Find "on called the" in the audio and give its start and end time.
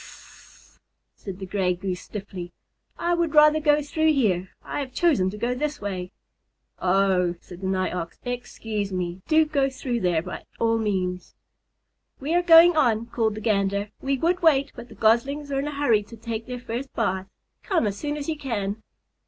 12.75-13.41